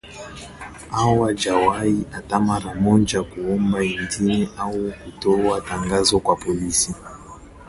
[0.89, 6.95] Hawajawahi hata mara moja kuomba idhini au kutoa tangazo kwa polisi